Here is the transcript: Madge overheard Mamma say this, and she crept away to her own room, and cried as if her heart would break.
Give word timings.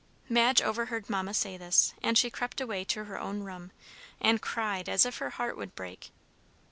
Madge 0.27 0.63
overheard 0.63 1.11
Mamma 1.11 1.31
say 1.31 1.57
this, 1.57 1.93
and 2.01 2.17
she 2.17 2.31
crept 2.31 2.59
away 2.59 2.83
to 2.85 3.03
her 3.03 3.19
own 3.19 3.41
room, 3.43 3.71
and 4.19 4.41
cried 4.41 4.89
as 4.89 5.05
if 5.05 5.19
her 5.19 5.29
heart 5.29 5.55
would 5.55 5.75
break. 5.75 6.09